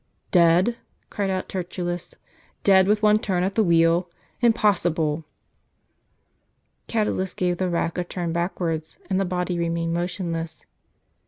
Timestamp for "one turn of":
3.03-3.53